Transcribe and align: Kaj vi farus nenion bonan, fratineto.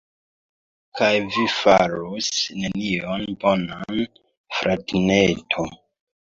Kaj 0.99 1.09
vi 1.35 1.43
farus 1.55 2.29
nenion 2.63 3.27
bonan, 3.45 4.01
fratineto. 4.63 5.69